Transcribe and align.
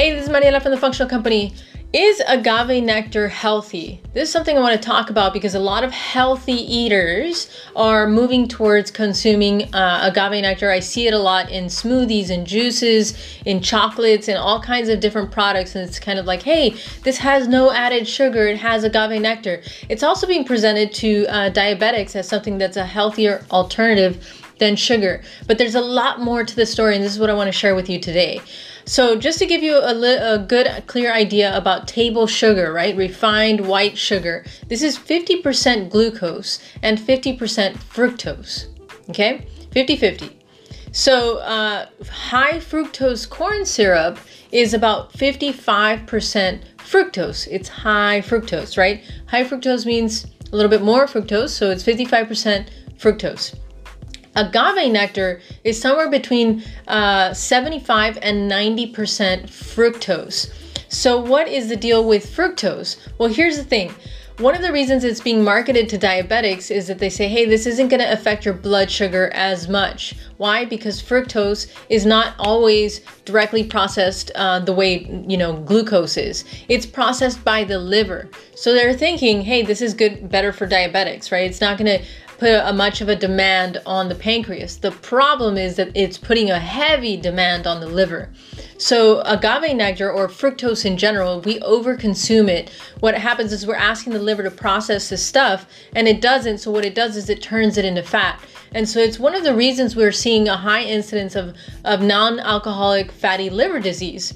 Hey, 0.00 0.14
this 0.14 0.24
is 0.24 0.30
Mariela 0.30 0.62
from 0.62 0.70
the 0.70 0.78
Functional 0.78 1.10
Company. 1.10 1.52
Is 1.92 2.22
agave 2.26 2.82
nectar 2.82 3.28
healthy? 3.28 4.00
This 4.14 4.28
is 4.28 4.32
something 4.32 4.56
I 4.56 4.60
want 4.60 4.80
to 4.80 4.88
talk 4.88 5.10
about 5.10 5.34
because 5.34 5.54
a 5.54 5.60
lot 5.60 5.84
of 5.84 5.90
healthy 5.90 6.54
eaters 6.54 7.54
are 7.76 8.06
moving 8.06 8.48
towards 8.48 8.90
consuming 8.90 9.64
uh, 9.74 10.10
agave 10.10 10.40
nectar. 10.40 10.70
I 10.70 10.80
see 10.80 11.06
it 11.06 11.12
a 11.12 11.18
lot 11.18 11.50
in 11.50 11.66
smoothies 11.66 12.30
and 12.30 12.46
juices, 12.46 13.12
in 13.44 13.60
chocolates, 13.60 14.26
and 14.28 14.38
all 14.38 14.62
kinds 14.62 14.88
of 14.88 15.00
different 15.00 15.32
products. 15.32 15.74
And 15.74 15.86
it's 15.86 15.98
kind 15.98 16.18
of 16.18 16.24
like, 16.24 16.44
hey, 16.44 16.76
this 17.02 17.18
has 17.18 17.46
no 17.46 17.70
added 17.70 18.08
sugar, 18.08 18.46
it 18.46 18.56
has 18.56 18.84
agave 18.84 19.20
nectar. 19.20 19.60
It's 19.90 20.02
also 20.02 20.26
being 20.26 20.46
presented 20.46 20.94
to 20.94 21.26
uh, 21.26 21.50
diabetics 21.50 22.16
as 22.16 22.26
something 22.26 22.56
that's 22.56 22.78
a 22.78 22.86
healthier 22.86 23.44
alternative 23.50 24.42
than 24.60 24.76
sugar. 24.76 25.20
But 25.46 25.58
there's 25.58 25.74
a 25.74 25.82
lot 25.82 26.20
more 26.20 26.42
to 26.42 26.56
the 26.56 26.64
story, 26.64 26.94
and 26.94 27.04
this 27.04 27.12
is 27.12 27.18
what 27.18 27.28
I 27.28 27.34
want 27.34 27.48
to 27.48 27.52
share 27.52 27.74
with 27.74 27.90
you 27.90 28.00
today. 28.00 28.40
So 28.84 29.16
just 29.16 29.38
to 29.38 29.46
give 29.46 29.62
you 29.62 29.76
a, 29.76 30.34
a 30.34 30.38
good, 30.38 30.84
clear 30.86 31.12
idea 31.12 31.56
about 31.56 31.88
table 31.88 32.26
sugar, 32.26 32.72
right? 32.72 32.96
Refined 32.96 33.66
white 33.66 33.96
sugar. 33.96 34.44
This 34.68 34.82
is 34.82 34.98
50% 34.98 35.90
glucose 35.90 36.60
and 36.82 36.98
50% 36.98 37.38
fructose, 37.76 38.66
okay? 39.10 39.46
50-50. 39.70 40.32
So 40.92 41.38
uh, 41.38 41.86
high 42.10 42.58
fructose 42.58 43.28
corn 43.28 43.64
syrup 43.64 44.18
is 44.50 44.74
about 44.74 45.12
55% 45.12 46.62
fructose. 46.78 47.46
It's 47.48 47.68
high 47.68 48.20
fructose, 48.20 48.76
right? 48.76 49.04
High 49.26 49.44
fructose 49.44 49.86
means 49.86 50.26
a 50.52 50.56
little 50.56 50.70
bit 50.70 50.82
more 50.82 51.06
fructose, 51.06 51.50
so 51.50 51.70
it's 51.70 51.84
55% 51.84 52.68
fructose. 52.98 53.54
Agave 54.36 54.90
nectar 54.90 55.40
is 55.64 55.80
somewhere 55.80 56.10
between 56.10 56.62
uh, 56.86 57.34
75 57.34 58.18
and 58.22 58.50
90% 58.50 58.92
fructose. 59.48 60.52
So 60.88 61.20
what 61.20 61.48
is 61.48 61.68
the 61.68 61.76
deal 61.76 62.06
with 62.06 62.26
fructose? 62.26 62.96
Well, 63.18 63.28
here's 63.28 63.56
the 63.56 63.64
thing. 63.64 63.94
One 64.38 64.54
of 64.54 64.62
the 64.62 64.72
reasons 64.72 65.04
it's 65.04 65.20
being 65.20 65.44
marketed 65.44 65.90
to 65.90 65.98
diabetics 65.98 66.70
is 66.74 66.86
that 66.86 66.98
they 66.98 67.10
say, 67.10 67.28
hey, 67.28 67.44
this 67.44 67.66
isn't 67.66 67.88
going 67.88 68.00
to 68.00 68.10
affect 68.10 68.46
your 68.46 68.54
blood 68.54 68.90
sugar 68.90 69.30
as 69.34 69.68
much. 69.68 70.16
Why? 70.38 70.64
Because 70.64 71.02
fructose 71.02 71.70
is 71.90 72.06
not 72.06 72.34
always 72.38 73.00
directly 73.26 73.62
processed 73.62 74.30
uh, 74.36 74.60
the 74.60 74.72
way, 74.72 75.24
you 75.28 75.36
know, 75.36 75.52
glucose 75.52 76.16
is. 76.16 76.46
It's 76.68 76.86
processed 76.86 77.44
by 77.44 77.64
the 77.64 77.78
liver. 77.78 78.30
So 78.54 78.72
they're 78.72 78.94
thinking, 78.94 79.42
hey, 79.42 79.60
this 79.60 79.82
is 79.82 79.92
good, 79.92 80.30
better 80.30 80.54
for 80.54 80.66
diabetics, 80.66 81.30
right? 81.30 81.44
It's 81.44 81.60
not 81.60 81.76
going 81.76 82.00
to 82.00 82.06
put 82.40 82.48
a 82.48 82.72
much 82.72 83.02
of 83.02 83.08
a 83.10 83.14
demand 83.14 83.82
on 83.84 84.08
the 84.08 84.14
pancreas. 84.14 84.78
The 84.78 84.92
problem 84.92 85.58
is 85.58 85.76
that 85.76 85.90
it's 85.94 86.16
putting 86.16 86.50
a 86.50 86.58
heavy 86.58 87.18
demand 87.18 87.66
on 87.66 87.80
the 87.80 87.86
liver. 87.86 88.30
So 88.78 89.20
agave 89.26 89.76
nectar 89.76 90.10
or 90.10 90.26
fructose 90.26 90.86
in 90.86 90.96
general, 90.96 91.42
we 91.42 91.60
overconsume 91.60 92.48
it. 92.48 92.70
What 93.00 93.14
happens 93.14 93.52
is 93.52 93.66
we're 93.66 93.74
asking 93.74 94.14
the 94.14 94.22
liver 94.22 94.42
to 94.42 94.50
process 94.50 95.10
this 95.10 95.22
stuff 95.22 95.66
and 95.94 96.08
it 96.08 96.22
doesn't. 96.22 96.58
So 96.58 96.70
what 96.70 96.86
it 96.86 96.94
does 96.94 97.14
is 97.14 97.28
it 97.28 97.42
turns 97.42 97.76
it 97.76 97.84
into 97.84 98.02
fat. 98.02 98.42
And 98.72 98.88
so 98.88 99.00
it's 99.00 99.18
one 99.18 99.34
of 99.34 99.44
the 99.44 99.54
reasons 99.54 99.94
we're 99.94 100.10
seeing 100.10 100.48
a 100.48 100.56
high 100.56 100.82
incidence 100.82 101.36
of, 101.36 101.54
of 101.84 102.00
non-alcoholic 102.00 103.12
fatty 103.12 103.50
liver 103.50 103.80
disease 103.80 104.32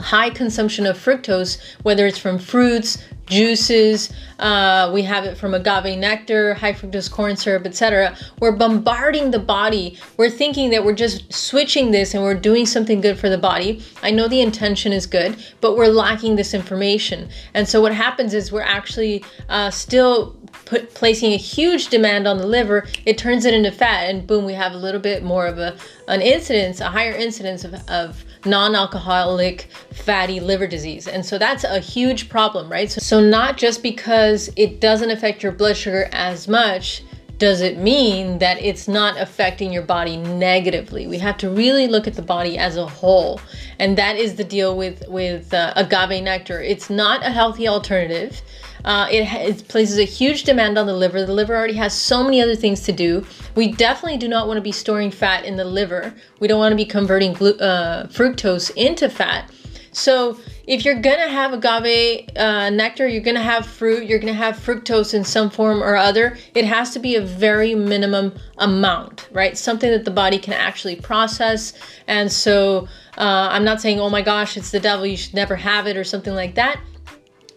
high 0.00 0.30
consumption 0.30 0.84
of 0.84 0.98
fructose, 0.98 1.58
whether 1.82 2.08
it's 2.08 2.18
from 2.18 2.40
fruits, 2.40 2.98
juices, 3.26 4.12
uh, 4.38 4.90
we 4.92 5.02
have 5.02 5.24
it 5.24 5.36
from 5.36 5.54
agave 5.54 5.98
nectar, 5.98 6.54
high 6.54 6.72
fructose 6.72 7.10
corn 7.10 7.36
syrup, 7.36 7.66
etc. 7.66 8.16
We're 8.40 8.52
bombarding 8.56 9.30
the 9.30 9.38
body. 9.38 9.98
We're 10.16 10.30
thinking 10.30 10.70
that 10.70 10.84
we're 10.84 10.94
just 10.94 11.32
switching 11.32 11.90
this 11.90 12.14
and 12.14 12.22
we're 12.22 12.34
doing 12.34 12.66
something 12.66 13.00
good 13.00 13.18
for 13.18 13.28
the 13.28 13.38
body. 13.38 13.82
I 14.02 14.10
know 14.10 14.28
the 14.28 14.40
intention 14.40 14.92
is 14.92 15.06
good, 15.06 15.36
but 15.60 15.76
we're 15.76 15.88
lacking 15.88 16.36
this 16.36 16.54
information. 16.54 17.28
And 17.54 17.68
so 17.68 17.80
what 17.80 17.94
happens 17.94 18.34
is 18.34 18.52
we're 18.52 18.62
actually 18.62 19.24
uh, 19.48 19.70
still 19.70 20.36
put 20.64 20.94
placing 20.94 21.32
a 21.32 21.36
huge 21.36 21.88
demand 21.88 22.26
on 22.26 22.38
the 22.38 22.46
liver, 22.46 22.86
it 23.04 23.18
turns 23.18 23.44
it 23.44 23.54
into 23.54 23.70
fat, 23.70 24.08
and 24.10 24.26
boom, 24.26 24.44
we 24.44 24.54
have 24.54 24.72
a 24.72 24.76
little 24.76 25.00
bit 25.00 25.22
more 25.22 25.46
of 25.46 25.58
a 25.58 25.76
an 26.08 26.20
incidence, 26.20 26.80
a 26.80 26.88
higher 26.88 27.12
incidence 27.12 27.64
of, 27.64 27.74
of 27.88 28.24
non-alcoholic 28.44 29.68
fatty 29.92 30.40
liver 30.40 30.66
disease. 30.66 31.08
And 31.08 31.26
so 31.26 31.36
that's 31.36 31.64
a 31.64 31.80
huge 31.80 32.28
problem, 32.28 32.70
right? 32.70 32.90
So, 32.90 33.00
so 33.16 33.22
not 33.22 33.56
just 33.56 33.82
because 33.82 34.50
it 34.56 34.78
doesn't 34.78 35.10
affect 35.10 35.42
your 35.42 35.50
blood 35.50 35.74
sugar 35.74 36.10
as 36.12 36.48
much, 36.48 37.02
does 37.38 37.62
it 37.62 37.78
mean 37.78 38.40
that 38.40 38.60
it's 38.60 38.88
not 38.88 39.18
affecting 39.18 39.72
your 39.72 39.84
body 39.84 40.18
negatively? 40.18 41.06
We 41.06 41.16
have 41.20 41.38
to 41.38 41.48
really 41.48 41.88
look 41.88 42.06
at 42.06 42.12
the 42.12 42.20
body 42.20 42.58
as 42.58 42.76
a 42.76 42.86
whole. 42.86 43.40
And 43.78 43.96
that 43.96 44.16
is 44.16 44.34
the 44.34 44.44
deal 44.44 44.76
with, 44.76 45.02
with 45.08 45.54
uh, 45.54 45.72
agave 45.76 46.22
nectar. 46.22 46.60
It's 46.60 46.90
not 46.90 47.24
a 47.24 47.30
healthy 47.30 47.66
alternative. 47.66 48.42
Uh, 48.84 49.08
it, 49.10 49.22
it, 49.32 49.66
places 49.66 49.98
a 49.98 50.04
huge 50.04 50.44
demand 50.44 50.76
on 50.76 50.84
the 50.84 50.92
liver. 50.92 51.24
The 51.24 51.32
liver 51.32 51.56
already 51.56 51.72
has 51.76 51.98
so 51.98 52.22
many 52.22 52.42
other 52.42 52.54
things 52.54 52.82
to 52.82 52.92
do. 52.92 53.24
We 53.54 53.72
definitely 53.72 54.18
do 54.18 54.28
not 54.28 54.46
want 54.46 54.58
to 54.58 54.62
be 54.62 54.72
storing 54.72 55.10
fat 55.10 55.46
in 55.46 55.56
the 55.56 55.64
liver. 55.64 56.12
We 56.38 56.48
don't 56.48 56.58
want 56.58 56.72
to 56.72 56.76
be 56.76 56.84
converting 56.84 57.34
uh, 57.34 58.08
fructose 58.10 58.70
into 58.76 59.08
fat. 59.08 59.50
So 59.96 60.38
if 60.66 60.84
you're 60.84 61.00
gonna 61.00 61.28
have 61.28 61.54
agave 61.54 62.28
uh, 62.36 62.68
nectar, 62.68 63.08
you're 63.08 63.22
gonna 63.22 63.42
have 63.42 63.64
fruit, 63.64 64.04
you're 64.04 64.18
gonna 64.18 64.34
have 64.34 64.56
fructose 64.56 65.14
in 65.14 65.24
some 65.24 65.48
form 65.48 65.82
or 65.82 65.96
other, 65.96 66.36
it 66.54 66.66
has 66.66 66.90
to 66.90 66.98
be 66.98 67.16
a 67.16 67.22
very 67.22 67.74
minimum 67.74 68.34
amount, 68.58 69.26
right? 69.32 69.56
Something 69.56 69.90
that 69.90 70.04
the 70.04 70.10
body 70.10 70.38
can 70.38 70.52
actually 70.52 70.96
process. 70.96 71.72
And 72.08 72.30
so 72.30 72.88
uh, 73.16 73.48
I'm 73.50 73.64
not 73.64 73.80
saying, 73.80 73.98
oh 73.98 74.10
my 74.10 74.20
gosh, 74.20 74.58
it's 74.58 74.70
the 74.70 74.80
devil, 74.80 75.06
you 75.06 75.16
should 75.16 75.34
never 75.34 75.56
have 75.56 75.86
it 75.86 75.96
or 75.96 76.04
something 76.04 76.34
like 76.34 76.56
that. 76.56 76.78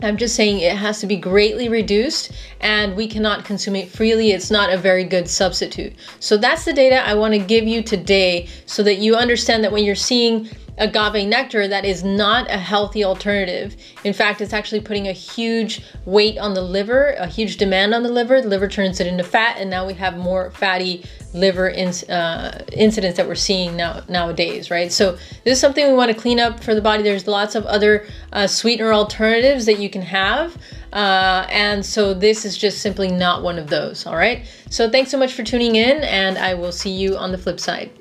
I'm 0.02 0.16
just 0.16 0.34
saying 0.34 0.62
it 0.62 0.78
has 0.78 1.02
to 1.02 1.08
be 1.08 1.18
greatly 1.18 1.68
reduced 1.68 2.32
and 2.62 2.96
we 2.96 3.06
cannot 3.06 3.44
consume 3.44 3.76
it 3.76 3.90
freely. 3.90 4.32
It's 4.32 4.50
not 4.50 4.72
a 4.72 4.78
very 4.78 5.04
good 5.04 5.28
substitute. 5.28 5.94
So 6.22 6.38
that's 6.38 6.64
the 6.64 6.72
data 6.72 7.06
I 7.06 7.16
want 7.16 7.34
to 7.34 7.40
give 7.40 7.68
you 7.68 7.84
today 7.84 8.48
so 8.66 8.82
that 8.84 9.00
you 9.00 9.18
understand 9.18 9.62
that 9.66 9.74
when 9.74 9.84
you're 9.84 9.96
seeing 9.96 10.50
agave 10.80 11.28
nectar 11.28 11.68
that 11.68 11.86
is 11.86 12.04
not 12.04 12.50
a 12.50 12.58
healthy 12.58 13.04
alternative. 13.04 13.76
In 14.04 14.14
fact, 14.14 14.42
it's 14.42 14.54
actually 14.54 14.82
putting 14.82 15.08
a 15.08 15.14
huge 15.14 15.84
weight 16.06 16.38
on 16.38 16.54
the 16.54 16.62
liver, 16.62 17.12
a 17.20 17.28
huge 17.28 17.58
demand 17.58 17.94
on 17.94 18.04
the 18.04 18.10
liver. 18.10 18.42
The 18.42 18.48
liver 18.48 18.68
turns 18.68 19.00
it 19.00 19.08
into 19.08 19.24
fat, 19.24 19.58
and 19.60 19.70
now 19.70 19.86
we 19.86 19.94
have 19.96 20.18
more 20.18 20.52
fatty 20.52 21.04
liver 21.34 21.70
uh, 21.70 22.60
incidents 22.72 23.18
that 23.18 23.28
we're 23.28 23.36
seeing 23.36 23.76
now 23.76 24.02
nowadays, 24.10 24.72
right? 24.72 24.92
So 24.92 25.12
this 25.44 25.54
is 25.54 25.60
something 25.60 25.86
we 25.86 25.94
want 25.94 26.12
to 26.12 26.18
clean 26.20 26.40
up 26.40 26.64
for 26.64 26.74
the 26.74 26.82
body. 26.82 27.04
There's 27.04 27.28
lots 27.28 27.56
of 27.56 27.66
other 27.66 28.08
uh, 28.34 28.48
sweetener 28.48 28.94
alternatives 28.94 29.66
that 29.66 29.80
you 29.80 29.90
can 29.90 30.02
have. 30.02 30.58
Uh, 30.92 31.46
and 31.50 31.86
so 31.86 32.14
this 32.14 32.46
is 32.46 32.58
just 32.58 32.82
simply 32.82 33.10
not 33.10 33.44
one 33.44 33.60
of 33.60 33.68
those, 33.68 34.08
all 34.08 34.16
right? 34.16 34.48
So 34.70 34.90
thanks 34.90 35.12
so 35.12 35.20
much 35.20 35.34
for 35.34 35.44
tuning 35.44 35.76
in, 35.76 36.04
and 36.04 36.38
I 36.38 36.56
will 36.56 36.72
see 36.72 36.90
you 36.90 37.16
on 37.16 37.32
the 37.32 37.38
flip 37.38 37.60
side. 37.60 37.99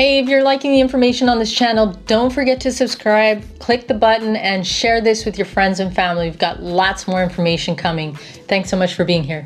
Hey, 0.00 0.18
if 0.18 0.30
you're 0.30 0.42
liking 0.42 0.70
the 0.70 0.80
information 0.80 1.28
on 1.28 1.38
this 1.38 1.52
channel, 1.52 1.88
don't 2.06 2.32
forget 2.32 2.58
to 2.62 2.72
subscribe, 2.72 3.44
click 3.58 3.86
the 3.86 3.92
button, 3.92 4.34
and 4.34 4.66
share 4.66 5.02
this 5.02 5.26
with 5.26 5.36
your 5.36 5.44
friends 5.44 5.78
and 5.78 5.94
family. 5.94 6.24
We've 6.24 6.38
got 6.38 6.62
lots 6.62 7.06
more 7.06 7.22
information 7.22 7.76
coming. 7.76 8.14
Thanks 8.48 8.70
so 8.70 8.78
much 8.78 8.94
for 8.94 9.04
being 9.04 9.22
here. 9.22 9.44